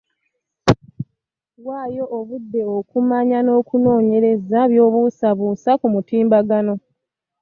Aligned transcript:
Waayo 1.65 2.03
obudde 2.17 2.61
okumanya 2.79 3.39
n'okunoonyereza 3.45 4.59
by'obuusabuusa 4.71 5.71
ku 5.79 5.87
mutimbagano 5.93 6.73